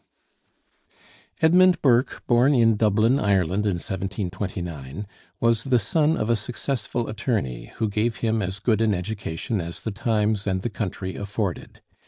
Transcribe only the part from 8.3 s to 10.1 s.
as good an education as the